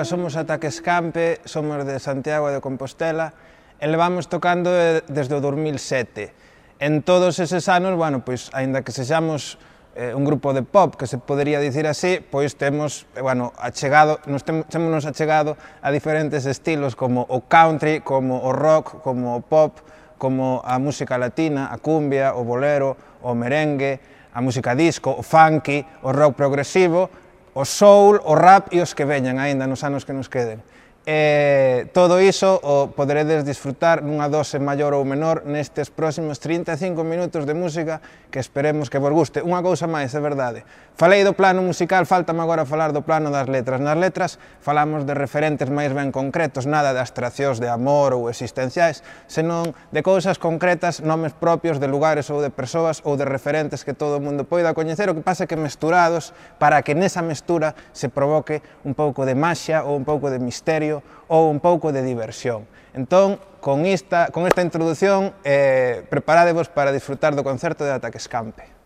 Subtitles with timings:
[0.00, 3.36] Ola somos Ataque Escampe, somos de Santiago de Compostela
[3.76, 6.80] e levamos tocando desde o 2007.
[6.80, 9.60] En todos eses anos, bueno, pois, aínda que sexamos
[9.92, 14.24] eh, un grupo de pop, que se podería dicir así, pois temos, eh, bueno, achegado,
[14.24, 19.44] nos temos temos achegado a diferentes estilos como o country, como o rock, como o
[19.44, 19.84] pop,
[20.16, 24.00] como a música latina, a cumbia, o bolero, o merengue,
[24.32, 27.12] a música disco, o funky, o rock progresivo,
[27.54, 30.62] o soul, o rap e os que veñan aínda nos anos que nos queden.
[31.08, 37.48] E todo iso o poderedes disfrutar nunha dose maior ou menor nestes próximos 35 minutos
[37.48, 39.40] de música que esperemos que vos guste.
[39.40, 40.60] Unha cousa máis, é verdade.
[41.00, 43.80] Falei do plano musical, faltame agora falar do plano das letras.
[43.80, 49.00] Nas letras falamos de referentes máis ben concretos, nada de abstraccións de amor ou existenciais,
[49.24, 53.96] senón de cousas concretas, nomes propios de lugares ou de persoas ou de referentes que
[53.96, 58.12] todo o mundo poida coñecer, o que pasa que mesturados para que nesa mestura se
[58.12, 61.00] provoque un pouco de maxia ou un pouco de misterio
[61.32, 62.68] ou un pouco de diversión.
[62.92, 68.79] Entón, con esta, con esta introdución, eh, preparadevos para disfrutar do concerto de Ataque Escampe.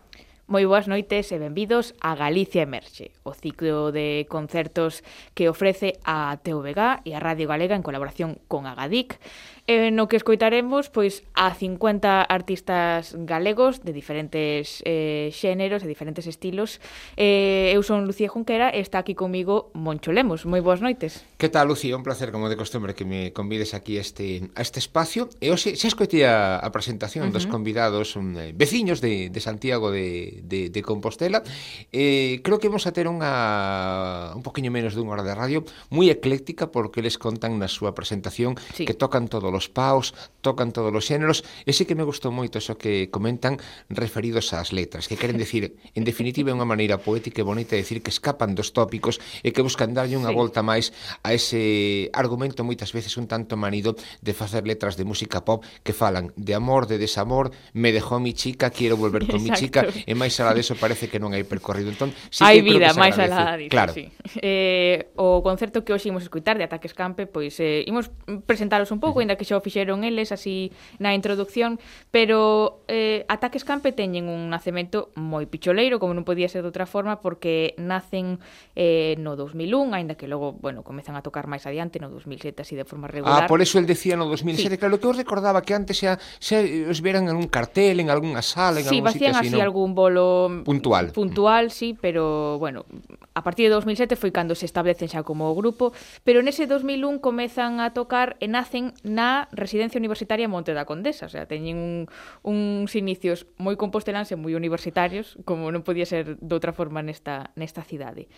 [0.45, 5.01] Moi boas noites e benvidos a Galicia Emerxe, o ciclo de concertos
[5.33, 9.17] que ofrece a TVG e a Radio Galega en colaboración con Agadic,
[9.65, 16.29] eh, no que escoitaremos pois a 50 artistas galegos de diferentes eh, xéneros e diferentes
[16.29, 16.77] estilos.
[17.17, 20.45] Eh, eu son Lucía Junquera e está aquí comigo Moncho Lemos.
[20.45, 21.25] Moi boas noites.
[21.41, 21.97] Que tal, Lucía?
[21.97, 25.25] Un placer, como de costumbre, que me convides aquí a este, a este espacio.
[25.41, 27.41] E hoxe xa escoitei a, a presentación uh -huh.
[27.41, 31.43] dos convidados um, veciños de, de Santiago de de, de, Compostela.
[31.91, 35.63] Eh, creo que vamos a ter unha un poquinho menos dunha hora de radio
[35.93, 38.85] moi ecléctica porque les contan na súa presentación sí.
[38.87, 42.57] que tocan todos os paus, tocan todos os xéneros, e sí que me gustou moito
[42.57, 47.41] eso que comentan referidos ás letras, que queren decir, en definitiva, é unha maneira poética
[47.41, 50.37] e bonita de decir que escapan dos tópicos e que buscan darlle unha sí.
[50.37, 50.89] volta máis
[51.21, 53.93] a ese argumento moitas veces un tanto manido
[54.25, 58.33] de facer letras de música pop que falan de amor, de desamor, me dejó mi
[58.33, 59.51] chica, quiero volver con Exacto.
[59.51, 61.93] mi chica, e máis máis alá deso parece que non hai percorrido.
[61.93, 63.93] Entón, sí hai vida máis alá disso, claro.
[63.93, 64.09] sí.
[64.41, 68.09] Eh, o concerto que hoxe imos escutar de Ataques Campe, pois eh, imos
[68.49, 69.29] presentaros un pouco, uh -huh.
[69.29, 71.77] ainda que xa o fixeron eles así na introducción,
[72.09, 76.89] pero eh, Ataques Campe teñen un nacemento moi picholeiro, como non podía ser de outra
[76.89, 78.41] forma, porque nacen
[78.73, 82.73] eh, no 2001, aínda que logo, bueno, comezan a tocar máis adiante no 2007 así
[82.73, 83.43] de forma ah, regular.
[83.45, 84.77] Ah, por eso el decía no 2007, sí.
[84.81, 88.41] claro, que eu recordaba que antes xa, xa os veran en un cartel, en algunha
[88.41, 89.61] sala, en sí, algún sitio así, Sí, vacían así, así ¿no?
[89.61, 90.14] algún bolo
[90.63, 92.85] puntual, puntual sí, pero bueno,
[93.33, 95.91] a partir de 2007 foi cando se establecen xa como grupo,
[96.23, 101.31] pero nese 2001 comezan a tocar e nacen na residencia universitaria Monte da Condesa, o
[101.31, 102.07] sea, teñen
[102.45, 107.03] un, uns inicios moi composteláns e moi universitarios, como non podía ser de outra forma
[107.03, 108.31] nesta, nesta cidade.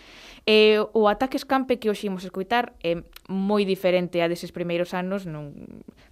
[0.47, 5.29] E o ataque escampe que hoxe imos escoitar é moi diferente a deses primeiros anos,
[5.29, 5.53] non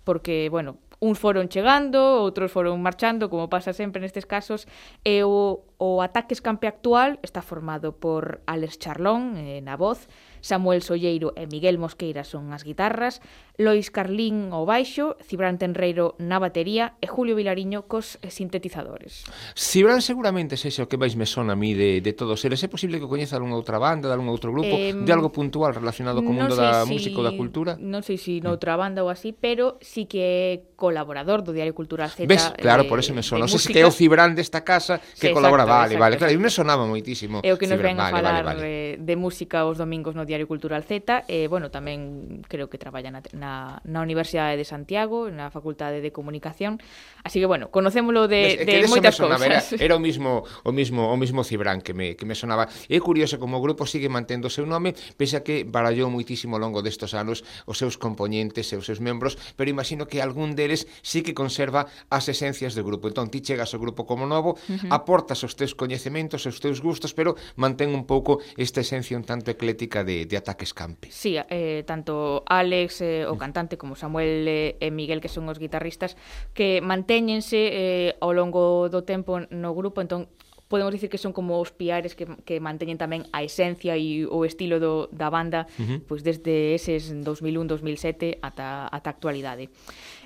[0.05, 4.65] porque, bueno, uns foron chegando, outros foron marchando, como pasa sempre nestes casos,
[5.05, 10.09] e o, o ataque escampe actual está formado por Alex Charlón eh, na voz,
[10.45, 13.17] Samuel Solleiro e Miguel Mosqueira son as guitarras,
[13.57, 19.25] Lois Carlín ao baixo, Cibran Tenreiro na batería e Julio Vilariño cos sintetizadores.
[19.57, 22.61] Cibran seguramente sexe o que máis me sona a mí de, de todos eles.
[22.61, 25.73] É posible que coñeza algunha outra banda, de algún outro grupo, eh, de algo puntual
[25.73, 27.73] relacionado co mundo da si, música ou da cultura?
[27.81, 30.45] Non sei se si noutra banda ou así, pero sí que é
[30.75, 32.27] colaborador do Diario Cultural Z.
[32.27, 33.47] Ves, claro, de, por eso eh, me sona.
[33.47, 35.63] Non sei se que é o Cibran desta casa que sí, colabora.
[35.63, 36.03] Exacto, vale, exacto.
[36.03, 37.39] vale, claro, e me sonaba moitísimo.
[37.39, 38.67] É o que nos Cibran, ven a vale, falar vale, vale.
[38.67, 42.75] Eh, de música os domingos no Diario Diario Cultural Z e, bueno, tamén creo que
[42.75, 46.83] traballa na, na, na Universidade de Santiago, na Facultade de Comunicación.
[47.23, 49.39] Así que, bueno, conocémolo de, de, de moitas cousas.
[49.39, 52.67] Era, era o mismo o mismo o mismo Cibran que me, que me sonaba.
[52.91, 56.59] É curioso como o grupo sigue mantendo o seu nome, pese a que barallou muitísimo
[56.59, 60.59] ao longo destes anos os seus componentes e os seus membros, pero imagino que algún
[60.59, 63.07] deles sí que conserva as esencias do grupo.
[63.07, 64.91] Entón, ti chegas ao grupo como novo, uh -huh.
[64.91, 69.49] aportas os teus coñecementos, os teus gustos, pero mantén un pouco esta esencia un tanto
[69.51, 71.09] eclética de de, de Ataques Campe.
[71.11, 73.37] Sí, eh, tanto Alex, eh, o mm.
[73.37, 76.15] cantante, como Samuel eh, e Miguel, que son os guitarristas,
[76.55, 80.31] que mantéñense eh, ao longo do tempo no grupo, entón
[80.67, 84.49] podemos dicir que son como os piares que, que manteñen tamén a esencia e o
[84.49, 85.99] estilo do, da banda uh -huh.
[86.09, 89.69] pois desde eses 2001-2007 ata, ata a actualidade.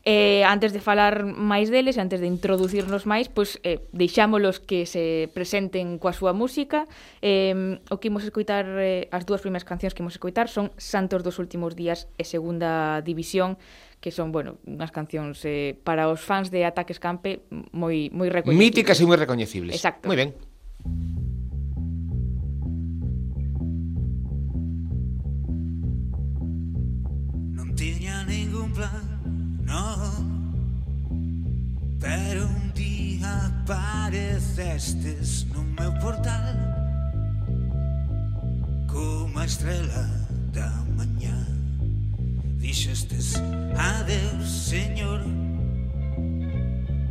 [0.05, 5.27] Eh, antes de falar máis deles, antes de introducirnos máis, pois eh, deixámolos que se
[5.35, 6.87] presenten coa súa música.
[7.19, 11.23] Eh, o que imos escoitar, eh, as dúas primeiras cancións que imos escoitar son Santos
[11.23, 13.59] dos últimos días e Segunda División,
[13.99, 17.43] que son, bueno, unhas cancións eh, para os fans de Ataques Campe
[17.75, 18.63] moi moi recoñecibles.
[18.63, 19.75] Míticas e moi recoñecibles.
[19.75, 20.07] Exacto.
[20.07, 20.31] Moi ben.
[27.51, 29.18] Non tiña ningún plan
[29.69, 29.95] No,
[31.99, 35.15] pero un um día apareceste
[35.53, 36.55] no meu portal
[38.87, 40.09] Como a estrela
[40.51, 41.45] da mañá
[42.57, 43.35] Dixestes
[43.77, 45.21] adeus, señor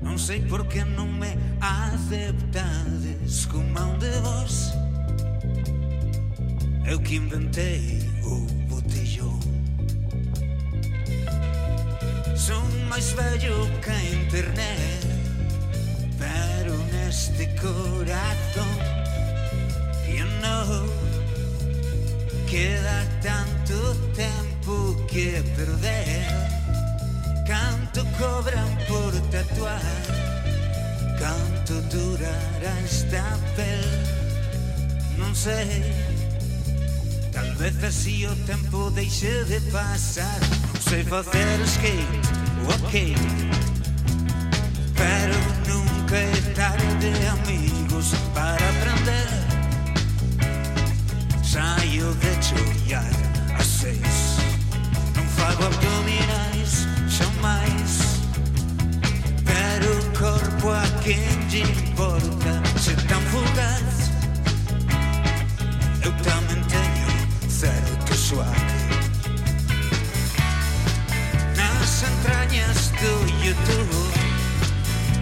[0.03, 4.75] Non sei por que non me aceptades como a un de vos
[6.91, 8.08] Eu que inventei
[12.49, 15.05] Son máis vello que a internet
[16.17, 18.73] Pero neste corazón
[20.09, 20.89] You know
[22.49, 23.77] Queda tanto
[24.17, 26.25] tempo que perder.
[27.47, 30.01] Canto cobran por tatuar
[31.21, 33.93] Canto durará esta pel
[35.21, 35.85] Non sei
[37.31, 40.41] Tal vez así o tempo deixe de pasar
[40.73, 42.28] Non sei facer skate
[42.69, 43.15] ok.
[44.95, 45.35] Pero
[45.67, 49.29] nunca é tarde, amigos, para aprender.
[51.43, 53.11] Saio de chorar
[53.59, 54.39] às seis.
[55.17, 58.21] Não fago abdominais jamais.
[59.45, 63.83] Pero o corpo a quem te importa ser tão vulgar.
[66.05, 67.99] Eu também tenho zero.
[72.19, 74.11] Nas entrañas do Youtube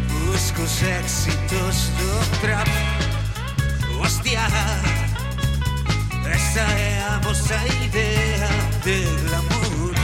[0.08, 2.69] Busco os éxitos do trap
[4.00, 4.46] Hostia
[6.32, 8.48] Esa é a vosa idea
[8.84, 9.94] de glamour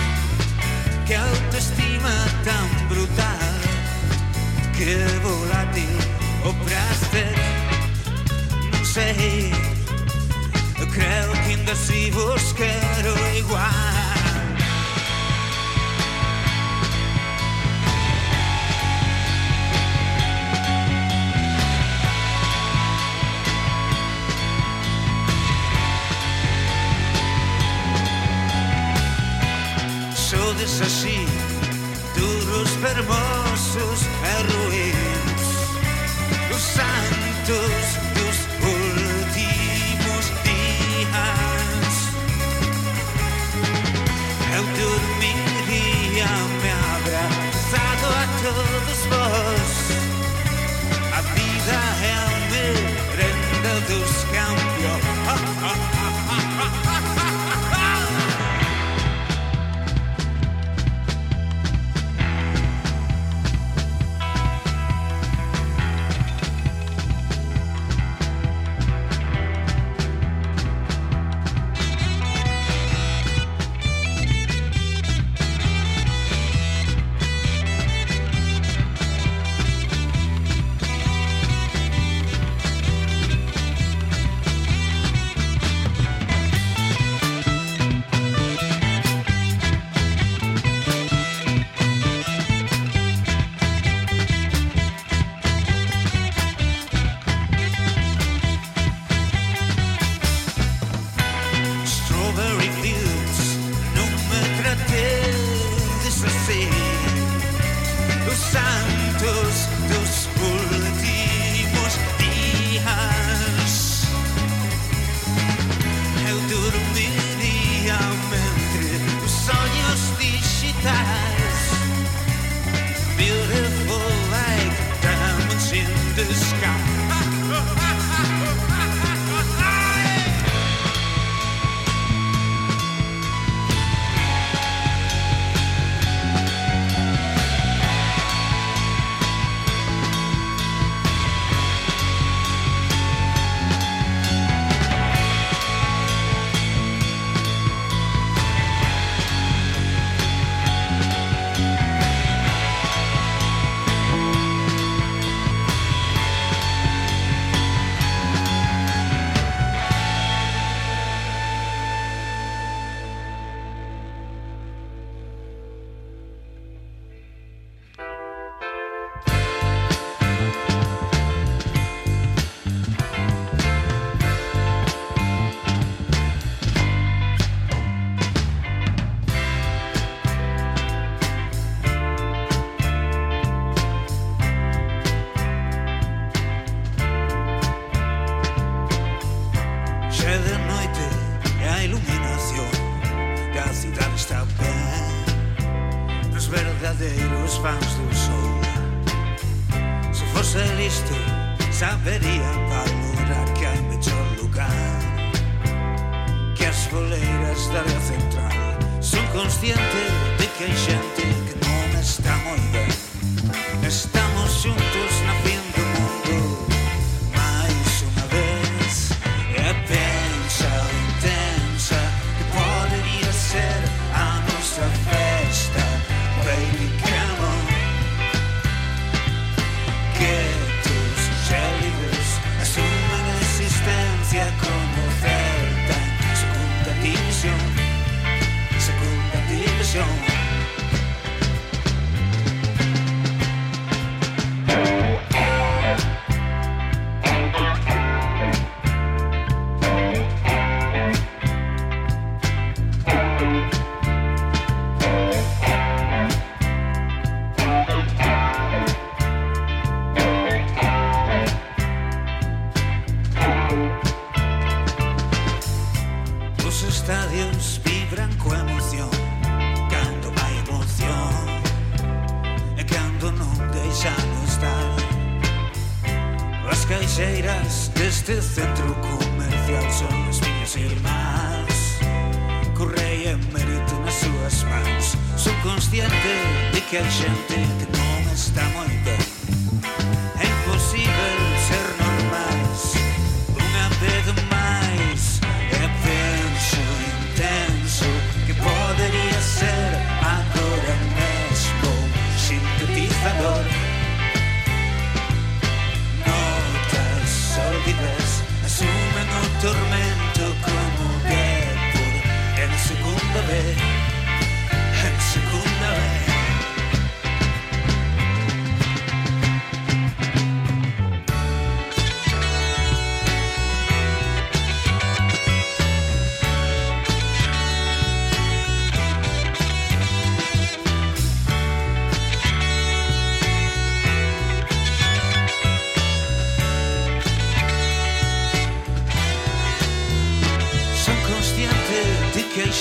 [1.06, 2.10] Que autoestima
[2.44, 3.38] tan brutal
[4.76, 5.98] Que volátil
[6.44, 7.34] o prazer
[8.72, 9.52] Non sei
[10.78, 14.11] Eu creo que ainda si vos quero igual
[30.62, 31.26] dies així,
[32.14, 34.06] duros per bossos
[36.54, 37.81] os santos.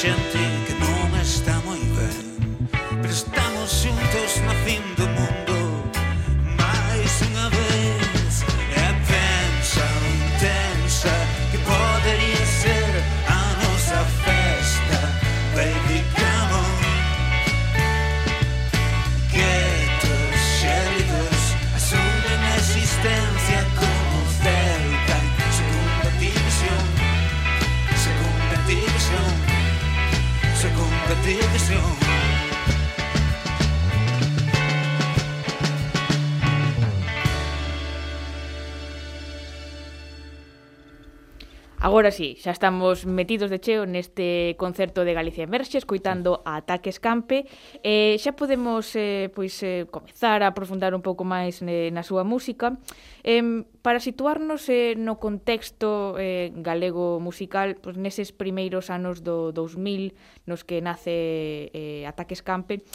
[0.01, 0.80] gente que
[41.91, 47.03] Agora sí, xa estamos metidos de cheo neste concerto de Galicia Emerxe, escoitando a Ataques
[47.03, 47.51] Campe.
[47.83, 52.23] Eh, xa podemos eh, pois, eh, comezar a aprofundar un pouco máis eh, na súa
[52.23, 52.79] música.
[53.27, 60.15] Eh, para situarnos eh, no contexto eh, galego musical, pois, neses primeiros anos do 2000,
[60.47, 62.87] nos que nace eh, Ataques Campe,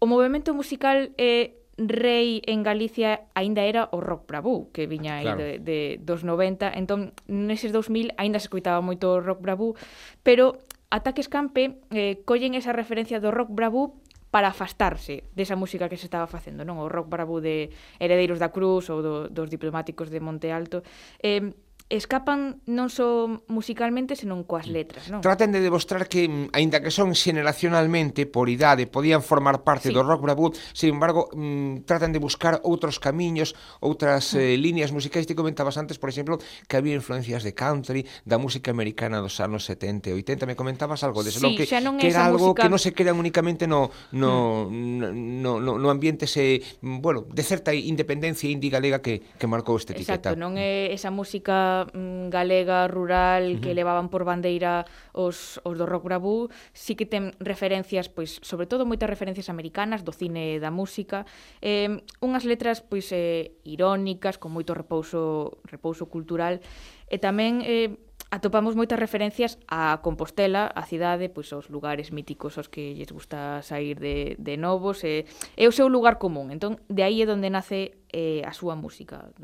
[0.00, 5.24] o movimento musical eh, rei en Galicia aínda era o rock bravú, que viña aí
[5.24, 5.40] claro.
[5.40, 6.76] de, de, dos 90.
[6.76, 9.78] Entón, neses 2000 aínda se coitaba moito o rock bravú,
[10.20, 10.60] pero
[10.90, 13.96] Ataques Campe eh, collen esa referencia do rock bravú
[14.30, 16.78] para afastarse desa música que se estaba facendo, non?
[16.78, 20.82] O rock bravú de Heredeiros da Cruz ou do, dos diplomáticos de Monte Alto.
[21.18, 21.54] Eh,
[21.90, 25.18] escapan non só musicalmente, senón coas letras, non?
[25.18, 29.94] Traten de demostrar que, mm, aínda que son xeneracionalmente, por idade, podían formar parte sí.
[29.94, 34.38] do rock bravú, sin embargo, mm, tratan de buscar outros camiños, outras mm.
[34.38, 35.26] eh, líneas musicais.
[35.26, 36.38] Te comentabas antes, por exemplo,
[36.70, 40.46] que había influencias de country, da música americana dos anos 70 e 80.
[40.46, 42.62] Me comentabas algo de sí, que, que era algo música...
[42.62, 45.42] que non se quedan únicamente no, no, mm.
[45.42, 49.74] no, no, no ambiente se, mm, bueno, de certa independencia indie galega que, que marcou
[49.74, 50.38] este Exacto, etiqueta.
[50.38, 53.60] Exacto, non é esa música mm, galega, rural, uh -huh.
[53.60, 58.66] que levaban por bandeira os, os do rock bravú, sí que ten referencias, pois, sobre
[58.66, 61.24] todo moitas referencias americanas, do cine e da música,
[61.60, 66.60] eh, unhas letras, pois, eh, irónicas, con moito repouso, repouso cultural,
[67.08, 67.64] e tamén...
[67.64, 67.96] Eh,
[68.30, 73.60] atopamos moitas referencias a Compostela, a cidade, pois aos lugares míticos aos que lles gusta
[73.66, 75.26] sair de, de novos, e,
[75.58, 76.54] é o seu lugar común.
[76.54, 79.34] Entón, de aí é onde nace eh, a súa música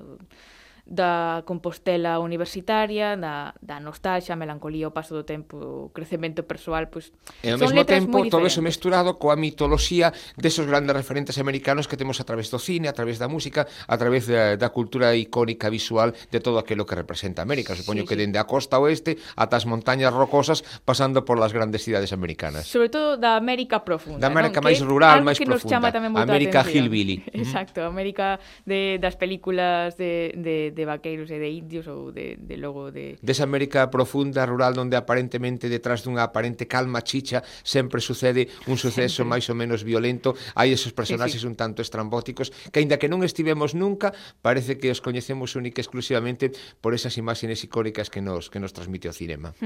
[0.87, 6.87] da Compostela universitaria, da, da nostalgia, a melancolía, o paso do tempo, o crecemento persoal,
[6.87, 11.91] pois pues, E ao mesmo tempo todo eso mesturado coa mitoloxía desos grandes referentes americanos
[11.91, 15.19] que temos a través do cine, a través da música, a través da, da cultura
[15.19, 17.75] icónica visual de todo aquilo que representa América.
[17.75, 18.23] Supoño sí, que sí.
[18.23, 22.63] dende a costa oeste ata as montañas rocosas pasando por las grandes cidades americanas.
[22.71, 24.71] Sobre todo da América profunda, Da América non?
[24.71, 25.91] máis rural, máis profunda.
[25.91, 27.27] América hillbilly.
[27.35, 32.57] Exacto, América de, das películas de, de de vaqueiros e de indios ou de, de
[32.61, 33.17] logo de...
[33.25, 39.25] Desa América profunda, rural, onde aparentemente detrás dunha aparente calma chicha sempre sucede un suceso
[39.25, 41.51] máis ou menos violento, hai esos personaxes sí, sí.
[41.51, 44.13] un tanto estrambóticos que, aínda que non estivemos nunca,
[44.45, 46.53] parece que os coñecemos única e exclusivamente
[46.85, 49.57] por esas imaxes icónicas que nos que nos transmite o cinema.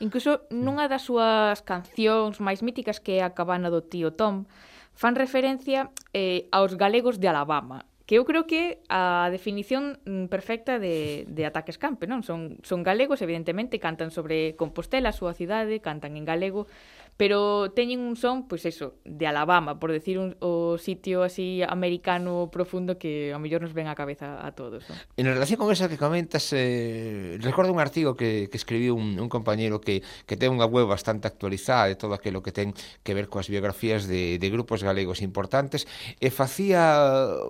[0.00, 4.48] Incluso nunha das súas cancións máis míticas que é a cabana do tío Tom,
[4.96, 10.78] fan referencia eh, aos galegos de Alabama, que eu creo que a definición mm, perfecta
[10.78, 12.22] de, de ataques campe, non?
[12.22, 16.70] Son, son galegos, evidentemente, cantan sobre Compostela, a súa cidade, cantan en galego,
[17.16, 21.62] pero teñen un son, pois pues eso, de Alabama, por decir un, o sitio así
[21.66, 24.84] americano profundo que a mellor nos ven a cabeza a todos.
[24.88, 24.94] ¿no?
[25.16, 29.28] En relación con esa que comentas, eh, recordo un artigo que, que escribiu un, un
[29.28, 33.32] compañero que, que ten unha web bastante actualizada de todo aquilo que ten que ver
[33.32, 35.88] coas biografías de, de grupos galegos importantes,
[36.20, 37.00] e facía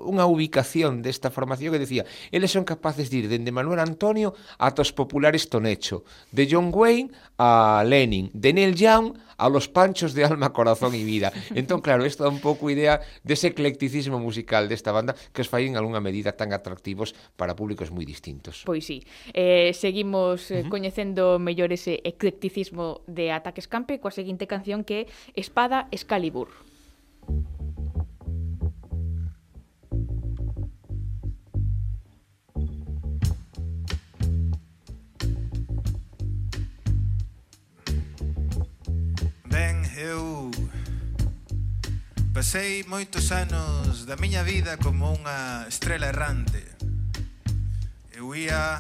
[0.06, 4.87] unha ubicación desta formación que decía, eles son capaces de ir dende Manuel Antonio ata
[4.87, 10.25] os populares Tonecho, de John Wayne a Lenin, de Neil Young a polos panchos de
[10.25, 11.32] alma, corazón e vida.
[11.56, 15.64] Entón, claro, isto dá un pouco idea dese eclecticismo musical desta banda que os fai
[15.64, 18.69] en algunha medida tan atractivos para públicos moi distintos.
[18.69, 19.00] Pois sí.
[19.32, 20.69] Eh, seguimos eh, uh -huh.
[20.69, 26.52] coñecendo mellor ese eclecticismo de Ataques Campe coa seguinte canción que é Espada Excalibur.
[27.26, 27.55] Thank you.
[39.97, 40.50] eu
[42.37, 46.61] Pasei moitos anos da miña vida como unha estrela errante.
[48.13, 48.76] Eu ia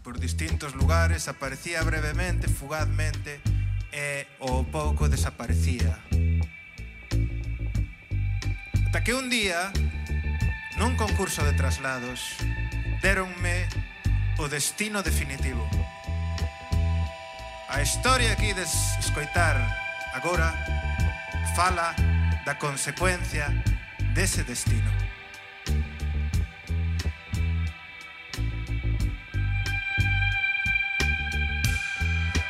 [0.00, 3.44] por distintos lugares, aparecía brevemente, fugazmente,
[3.92, 6.00] e ao pouco desaparecía.
[8.88, 9.68] Ata que un día,
[10.80, 12.40] nun concurso de traslados,
[13.04, 13.68] deronme
[14.40, 15.68] o destino definitivo.
[17.68, 19.83] A historia aquí de escoitar
[20.14, 20.54] Agora
[21.56, 21.92] fala
[22.44, 23.52] da consecuencia
[24.14, 24.92] dese destino.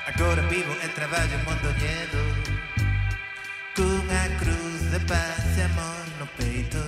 [0.07, 2.23] Agora vivo e traballo en Mondoñedo
[3.75, 6.79] Cunha cruz de paz e amor no peito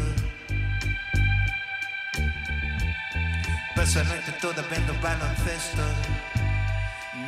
[3.75, 5.83] Paso a noite toda vendo baloncesto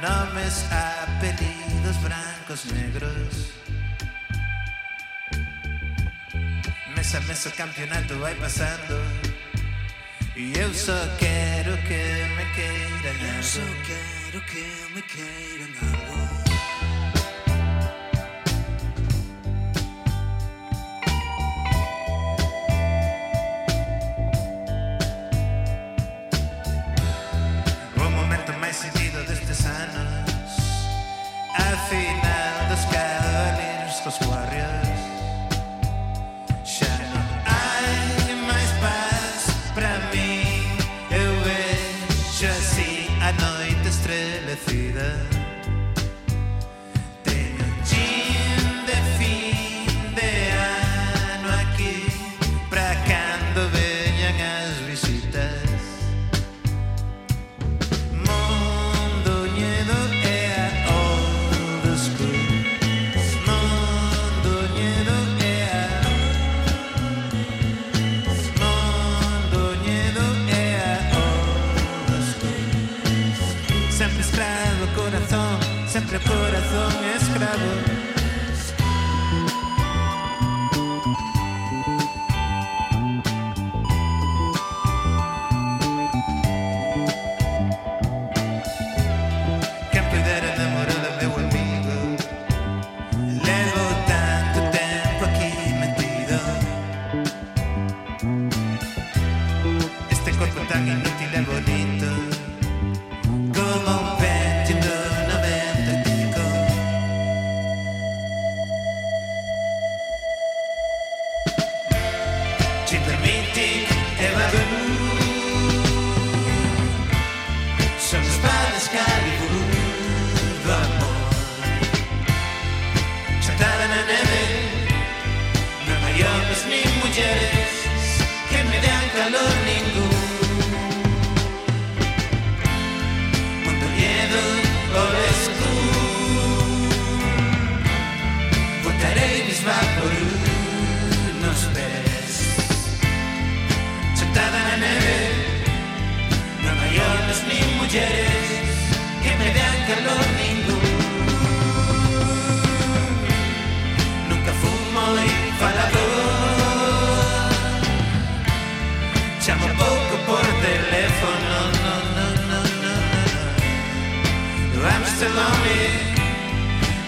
[0.00, 3.52] nomes, apellidos, brancos, negros.
[6.94, 8.94] Mes a mes o campeonato vai passando.
[10.36, 12.00] E eu só quero que
[12.36, 13.36] me queiram.
[13.36, 15.68] Eu só quero que me queiram
[16.18, 16.37] algo.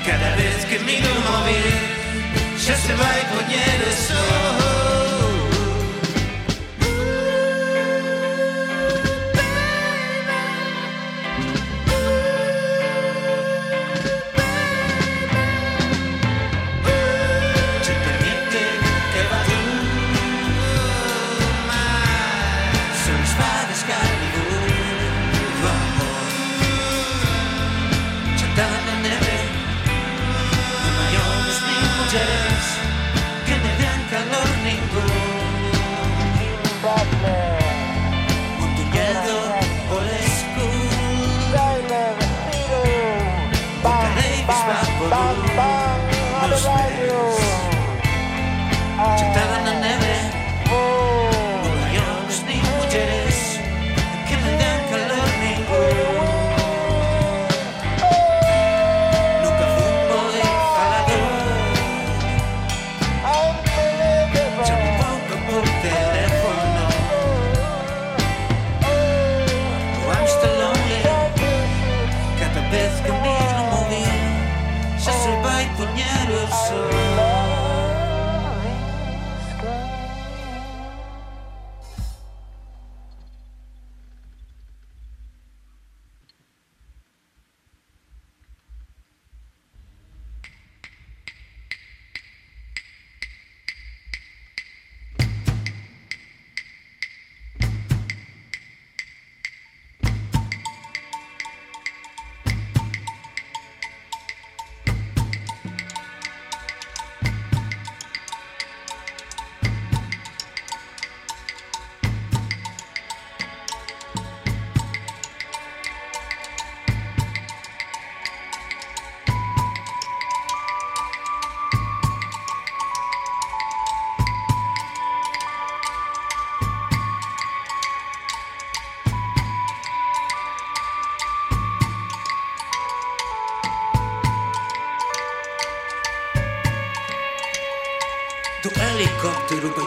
[0.04, 1.62] Cada vez que miro o móvil
[2.58, 4.79] Xa se vai poñer o sol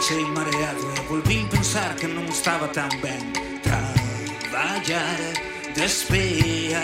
[0.04, 3.24] marchei mareado e volvín pensar que non estaba tan ben
[3.64, 5.16] Traballar
[5.80, 6.84] despea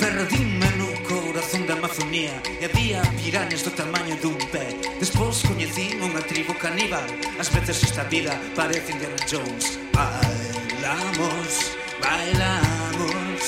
[0.00, 6.24] Perdíme no corazón da Amazonía E había piranes do tamaño dun pé Despois coñecín unha
[6.24, 7.04] tribo caníbal
[7.36, 9.76] As veces esta vida parece Indiana Jones.
[9.92, 13.44] Bailamos, bailamos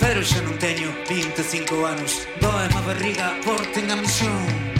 [0.00, 4.71] Pero xa non teño 25 anos Doe má barriga por ten a misión.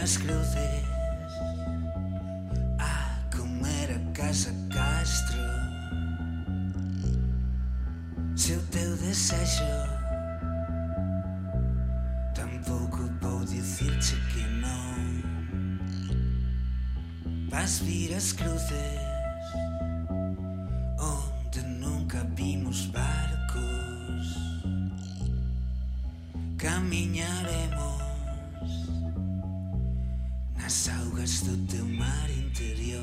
[0.00, 0.82] las cruces
[2.78, 5.36] a comer a casa Castro.
[8.34, 9.62] Se o teu desexo
[12.34, 15.20] tampouco vou dicirche que non
[17.50, 19.00] vas vir as cruces
[20.98, 24.24] onde nunca vimos barcos.
[26.56, 27.99] Camiñaremos
[30.70, 33.02] As augas do teu mar interior.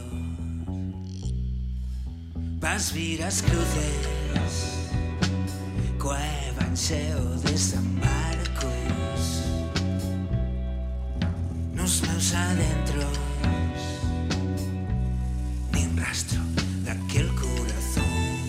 [2.61, 4.87] Vas vir as cruces
[5.99, 6.15] Co
[6.47, 9.43] evanxeo de San Marcos
[11.73, 13.17] Nos meus adentros
[15.73, 16.39] Nin rastro
[16.85, 18.39] daquel corazón.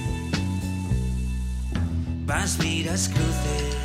[2.25, 3.78] Vas vir as cruces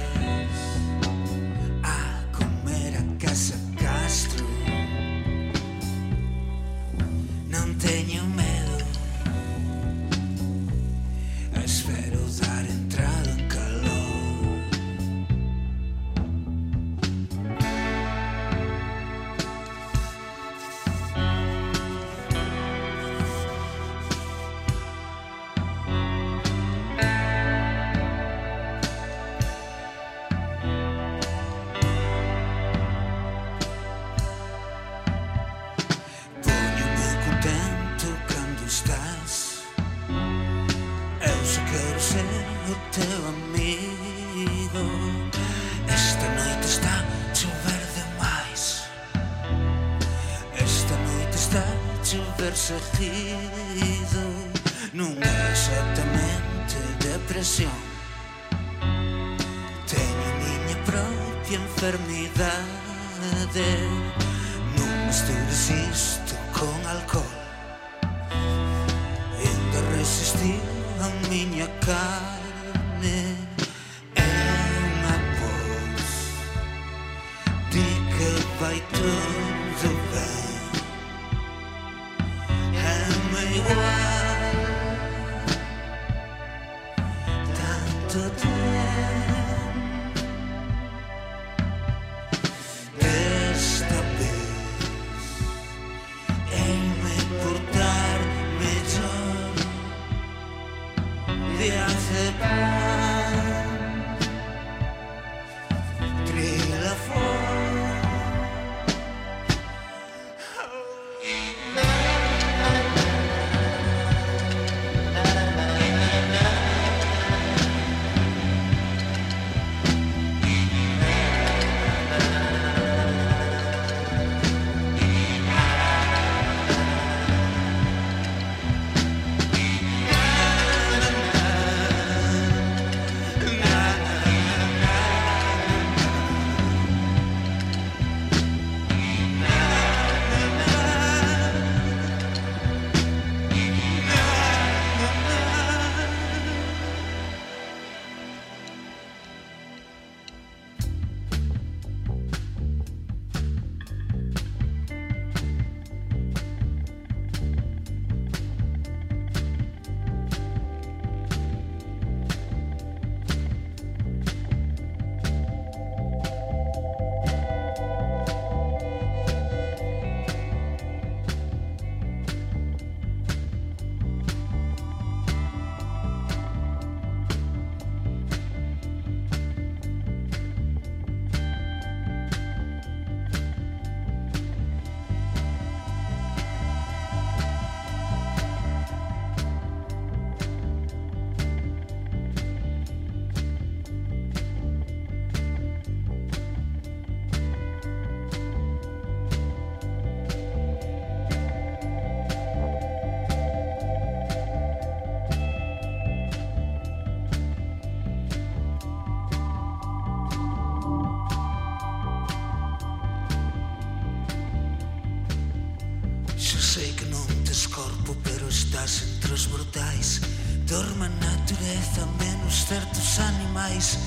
[220.74, 224.00] dorma a natureza menos certos animais.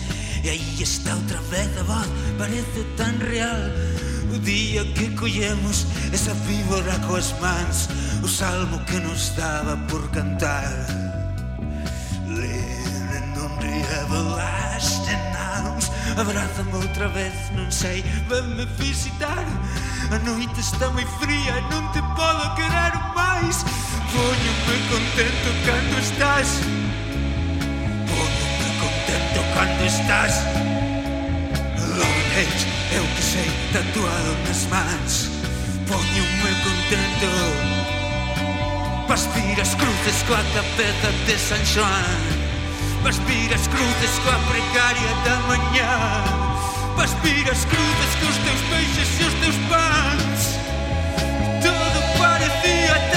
[0.43, 3.71] E aí está outra vez a voz, parece tan real.
[4.35, 7.89] O día que collemos esa víbora coas mans
[8.25, 10.67] O salmo que nos daba por cantar.
[12.27, 19.47] Leaning on the everlasting arms Abrázame outra vez, non sei, venme visitar.
[20.07, 23.67] A noite está moi fría e non te podo querer máis.
[24.15, 26.49] Póñome contento cando estás.
[28.07, 30.35] Póñome contento cando estás.
[31.99, 32.65] Lord Hate,
[32.95, 35.15] eu que sei, tatuado nas mans.
[35.91, 37.87] Póñome contento.
[39.09, 39.27] Vas
[39.75, 42.47] cruces coa tapeta de San Joan
[43.03, 46.25] Vas cruces coa precaria da mañá.
[46.97, 47.65] Vas cruces
[48.21, 49.96] cos teus peixes e os teus pais.
[52.67, 53.16] Dieu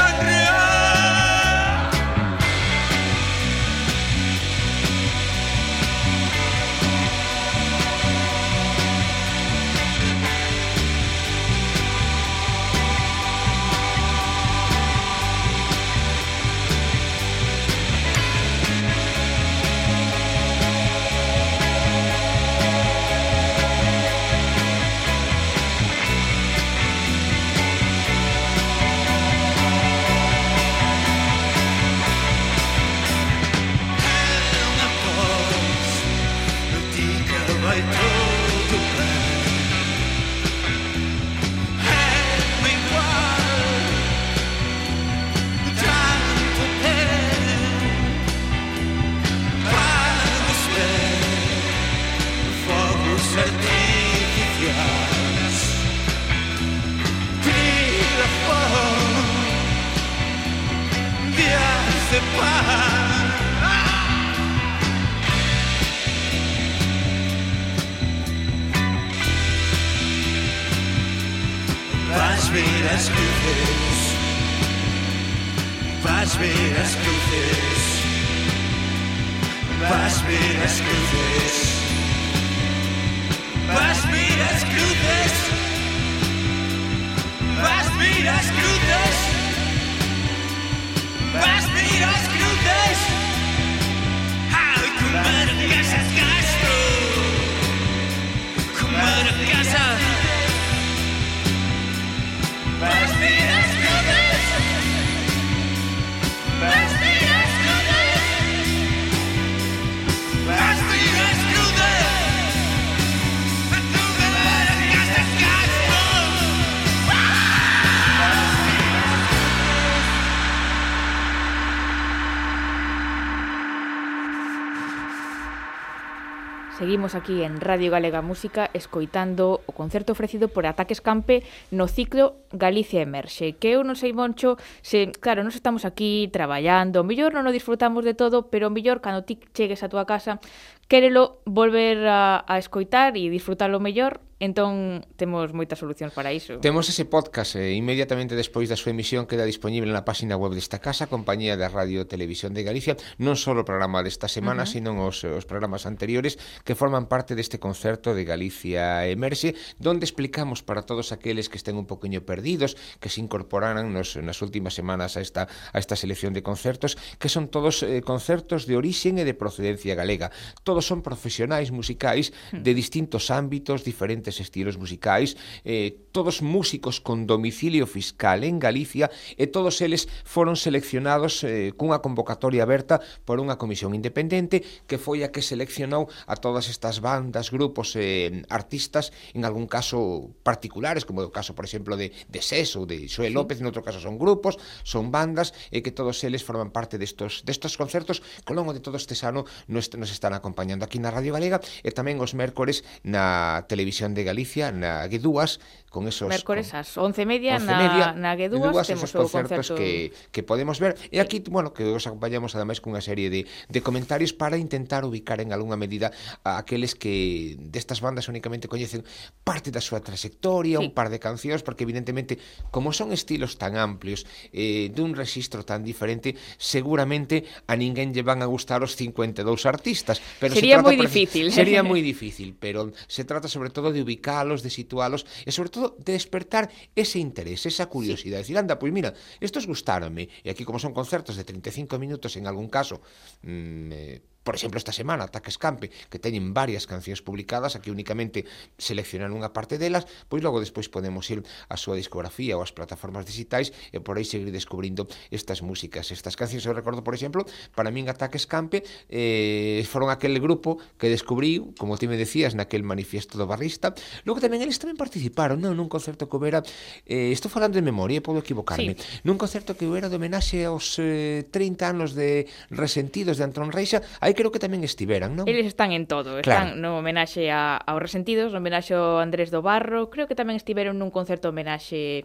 [126.89, 132.99] Seguimos aquí en Radio Galega Música escoitando concerto ofrecido por Ataques Campe no ciclo Galicia
[132.99, 133.55] Emerxe.
[133.55, 138.03] Que eu non sei, Moncho, se, claro, nos estamos aquí traballando, mellor non o disfrutamos
[138.03, 140.43] de todo, pero mellor cando ti chegues a túa casa,
[140.91, 146.63] quérelo volver a, a escoitar e disfrutalo mellor, Entón, temos moitas solucións para iso.
[146.63, 150.79] Temos ese podcast eh, inmediatamente despois da súa emisión queda disponible na páxina web desta
[150.79, 154.71] casa, Compañía da Radio Televisión de Galicia, non só o programa desta semana, uh -huh.
[154.71, 160.63] sino os, os programas anteriores que forman parte deste concerto de Galicia Emerxe donde explicamos
[160.63, 165.17] para todos aqueles que estén un poquinho perdidos, que se incorporaran nos, nas últimas semanas
[165.17, 169.27] a esta, a esta selección de concertos, que son todos eh, concertos de orixen e
[169.27, 170.31] de procedencia galega.
[170.63, 172.63] Todos son profesionais musicais hmm.
[172.63, 175.35] de distintos ámbitos, diferentes estilos musicais,
[175.67, 181.99] eh, todos músicos con domicilio fiscal en Galicia e todos eles foron seleccionados eh, cunha
[181.99, 187.51] convocatoria aberta por unha comisión independente que foi a que seleccionou a todas estas bandas,
[187.51, 192.39] grupos, eh, artistas en algún algún caso particulares, como o caso, por exemplo, de, de
[192.39, 194.55] SES ou de Xoe López, en noutro caso son grupos,
[194.87, 198.79] son bandas, e que todos eles forman parte destos, destos concertos que ao longo de
[198.79, 202.87] todo este ano nos, nos están acompañando aquí na Radio Galega e tamén os mércores
[203.03, 206.29] na Televisión de Galicia, na G2, con esos...
[206.29, 210.95] Mercores as 11 media, media na, na Guedúas, temos o concerto que, que podemos ver.
[211.09, 211.49] E aquí, sí.
[211.49, 215.75] bueno, que os acompañamos ademais cunha serie de, de comentarios para intentar ubicar en algunha
[215.75, 216.13] medida
[216.45, 219.01] a aqueles que destas bandas únicamente coñecen
[219.41, 220.85] parte da súa trayectoria, sí.
[220.85, 222.37] un par de cancións, porque evidentemente,
[222.69, 228.45] como son estilos tan amplios, eh, dun registro tan diferente, seguramente a ninguén lle van
[228.45, 230.21] a gustar os 52 artistas.
[230.37, 231.45] Pero sería se trata, moi difícil.
[231.49, 235.78] Sería moi difícil, pero se trata sobre todo de ubicalos, de situalos, e sobre todo
[235.79, 238.53] todo de despertar ese interés, esa curiosidade, sí.
[238.53, 240.51] decir, anda, pois pues mira, estos gustaronme, e ¿eh?
[240.51, 243.01] aquí como son concertos de 35 minutos en algún caso,
[243.43, 248.49] mmm, eh, Por exemplo, esta semana, Ataque Escampe, que teñen varias cancións publicadas, aquí únicamente
[248.81, 253.29] seleccionan unha parte delas, pois logo despois podemos ir á súa discografía ou ás plataformas
[253.29, 256.65] digitais e por aí seguir descubrindo estas músicas, estas cancións.
[256.65, 257.45] Eu recordo, por exemplo,
[257.77, 262.81] para min Ataque Escampe eh, foron aquel grupo que descubrí, como ti me decías, naquel
[262.81, 263.93] manifiesto do barrista.
[264.25, 266.65] Logo tamén eles tamén participaron, non, nun concerto que houbera,
[267.05, 269.21] eh, estou falando de memoria, eh, podo equivocarme, sí.
[269.21, 274.01] nun concerto que houbera de homenaxe aos eh, 30 anos de Resentidos de Antón Reixa,
[274.17, 275.43] hai creo que tamén estiveran, non?
[275.51, 276.79] Eles están en todo, están claro.
[276.79, 280.95] no homenaxe a, aos resentidos, no homenaxe ao Andrés do Barro, creo que tamén estiveron
[280.95, 282.23] nun concerto homenaxe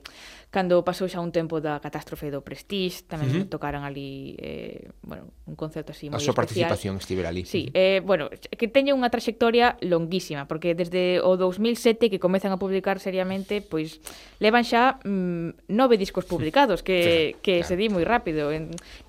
[0.54, 3.50] cando pasou xa un tempo da catástrofe do Prestige, tamén uh -huh.
[3.50, 6.22] tocaron ali eh, bueno, un concerto así moi especial.
[6.22, 7.42] A súa participación estivera ali.
[7.42, 7.82] Sí, uh -huh.
[7.82, 13.02] eh, bueno, que teña unha traxectoria longuísima, porque desde o 2007 que comezan a publicar
[13.02, 13.98] seriamente, pois
[14.38, 17.66] levan xa mm, nove discos publicados, que, sí, que claro.
[17.66, 18.54] se di moi rápido.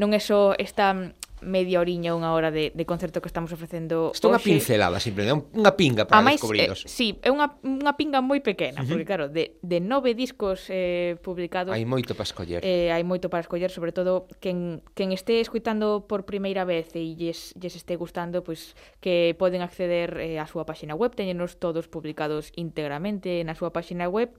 [0.01, 4.09] Non é só esta mm, media horiña, unha hora de, de concerto que estamos ofrecendo
[4.09, 6.83] Isto é unha pincelada, simplemente, unha pinga para máis, descubridos.
[6.83, 8.89] Eh, sí, é unha, unha pinga moi pequena, uh -huh.
[8.89, 11.71] porque claro, de, de nove discos eh, publicados...
[11.77, 12.65] Hai moito para escoller.
[12.65, 17.13] Eh, hai moito para escoller, sobre todo, quen, quen este escuitando por primeira vez e
[17.13, 21.61] lles, lles este gustando, pois pues, que poden acceder eh, á súa páxina web, teñenos
[21.61, 24.33] todos publicados íntegramente na súa páxina web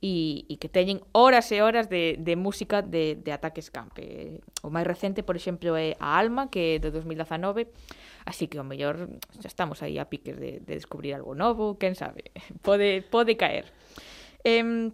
[0.00, 4.40] e, e que teñen horas e horas de, de música de, de ataques Escampe.
[4.62, 7.68] O máis recente, por exemplo, é A Alma, que de 2019.
[8.26, 11.94] Así que o mellor xa estamos aí a piques de, de descubrir algo novo, quen
[11.94, 12.32] sabe,
[12.66, 13.70] pode, pode caer.
[14.42, 14.90] Eh,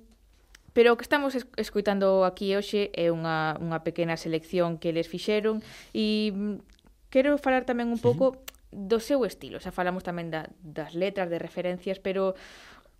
[0.72, 5.60] Pero o que estamos escuitando aquí hoxe é unha, unha pequena selección que les fixeron
[5.92, 6.64] e mm,
[7.12, 8.40] quero falar tamén un pouco
[8.72, 9.60] do seu estilo.
[9.60, 12.32] Xa falamos tamén da, das letras, de referencias, pero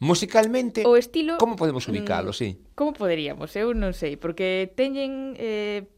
[0.03, 1.41] Musicalmente, o estilo...
[1.41, 2.61] Como podemos mm, ubicalo, sí?
[2.77, 3.57] Como poderíamos?
[3.57, 5.89] Eu non sei, porque teñen eh,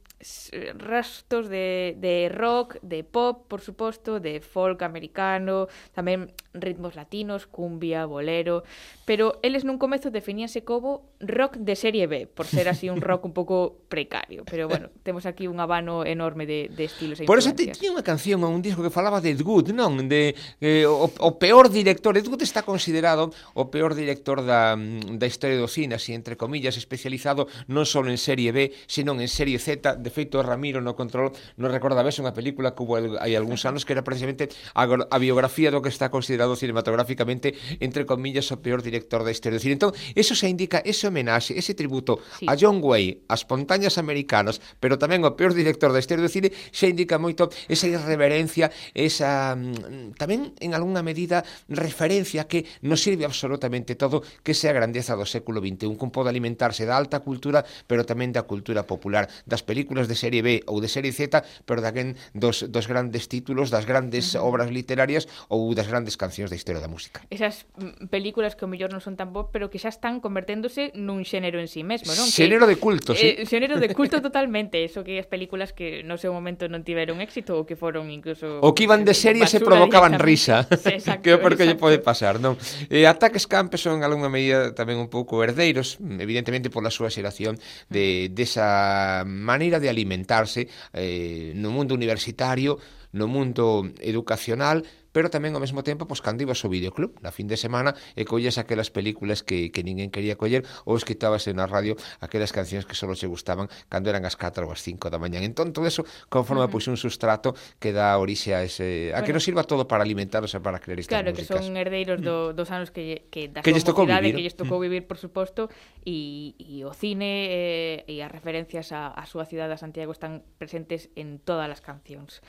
[0.78, 8.08] rastos de, de rock, de pop, por suposto, de folk americano, tamén ritmos latinos, cumbia,
[8.08, 8.64] bolero,
[9.04, 13.28] pero eles nun comezo definíanse como rock de serie B, por ser así un rock
[13.28, 17.36] un pouco precario, pero bueno, temos aquí un abano enorme de, de estilos e Por
[17.36, 20.08] eso te tiña unha canción ou un disco que falaba de Ed Wood, non?
[20.08, 25.20] De, eh, o, o peor director, Ed Wood está considerado o peor director da, mm,
[25.20, 29.28] da historia do cine, así entre comillas, especializado non só en serie B, senón en
[29.28, 33.34] serie Z de feito Ramiro no control non recorda ves unha película que hubo hai
[33.34, 38.46] algúns anos que era precisamente a, a biografía do que está considerado cinematográficamente entre comillas
[38.54, 39.58] o peor director da historia.
[39.58, 42.46] Decir, entón, eso se indica ese homenaxe, ese tributo sí.
[42.46, 46.54] a John Wayne, as montañas americanas, pero tamén o peor director da historia do cine,
[46.70, 53.24] se indica moito esa irreverencia, esa mm, tamén en algunha medida referencia que nos sirve
[53.26, 57.64] absolutamente todo que sea a grandeza do século XXI, como pode alimentarse da alta cultura,
[57.88, 61.40] pero tamén da cultura popular, das películas menos de serie B ou de serie Z,
[61.64, 64.48] pero daquén dos, dos grandes títulos, das grandes uh -huh.
[64.48, 67.24] obras literarias ou das grandes cancións da historia da música.
[67.32, 70.92] Esas mm, películas que o mellor non son tan bo, pero que xa están converténdose
[70.94, 72.28] nun xénero en sí mesmo, non?
[72.28, 73.48] Xénero de culto, eh.
[73.48, 77.56] Xénero de culto totalmente, eso que as películas que no seu momento non tiveron éxito
[77.56, 78.60] ou que foron incluso...
[78.60, 81.98] O que iban de eh, serie se provocaban risa, exacto, que é porque lle pode
[81.98, 82.60] pasar, non?
[82.92, 87.56] Eh, Ataques Campes son, algunha medida, tamén un pouco herdeiros, mm, evidentemente pola súa xeración
[87.88, 88.74] de, desa
[89.22, 92.78] de maneira de de alimentarse eh, no mundo universitario,
[93.12, 94.84] no mundo educacional,
[95.14, 98.26] pero tamén ao mesmo tempo, pois, cando ibas ao videoclub na fin de semana e
[98.26, 102.98] colles aquelas películas que, que ninguén quería coller ou esquitábase na radio aquelas cancións que
[102.98, 106.02] só che gustaban cando eran as 4 ou as 5 da mañan Entón, todo eso
[106.26, 106.74] conforma uh -huh.
[106.74, 110.02] pois un sustrato que dá orixe a ese a bueno, que nos sirva todo para
[110.02, 111.46] alimentarnos e para crear estas claro, músicas.
[111.46, 112.56] Claro, que son herdeiros do, mm.
[112.58, 114.84] dos anos que que da que lles tocou vivir, que lles tocou mm.
[114.90, 115.70] vivir, por suposto,
[116.02, 120.42] e, e o cine eh, e as referencias a, a súa cidade de Santiago están
[120.58, 122.42] presentes en todas as cancións.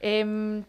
[0.00, 0.64] Eh,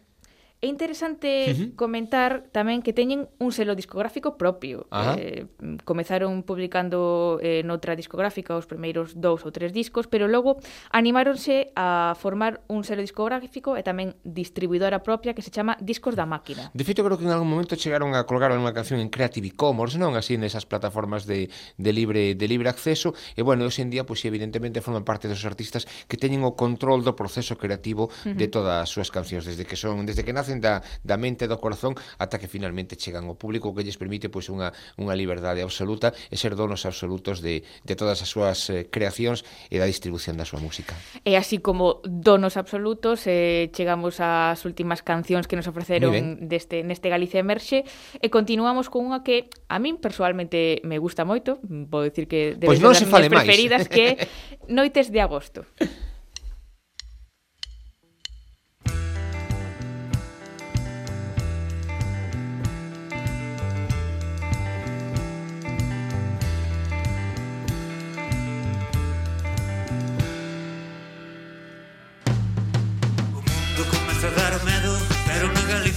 [0.59, 1.75] É interesante uh -huh.
[1.79, 4.91] comentar tamén que teñen un selo discográfico propio.
[4.91, 5.47] Eh,
[5.87, 10.59] comezaron publicando eh, noutra discográfica os primeiros dous ou tres discos, pero logo
[10.91, 16.27] animáronse a formar un selo discográfico e tamén distribuidora propia que se chama Discos da
[16.27, 16.75] Máquina.
[16.75, 19.95] De feito, creo que en algún momento chegaron a colgar unha canción en Creative Commons,
[19.95, 21.47] non así nesas plataformas de,
[21.79, 25.47] de libre de libre acceso, e bueno, hoxe en día pois evidentemente forman parte dos
[25.47, 28.35] artistas que teñen o control do proceso creativo uh -huh.
[28.35, 31.45] de todas as súas cancións desde que son desde que nace facen da, da mente
[31.45, 35.13] e do corazón ata que finalmente chegan ao público que lles permite pois unha, unha
[35.13, 39.85] liberdade absoluta e ser donos absolutos de, de todas as súas eh, creacións e da
[39.85, 40.97] distribución da súa música.
[41.21, 47.13] E así como donos absolutos, eh, chegamos ás últimas cancións que nos ofreceron deste, neste
[47.13, 47.85] Galicia Emerxe
[48.17, 52.73] e continuamos con unha que a min personalmente me gusta moito, vou dicir que debe
[52.73, 53.45] pois non ser se fale máis.
[53.45, 54.17] preferidas que
[54.69, 55.69] Noites de Agosto.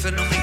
[0.03, 0.42] fenomenal.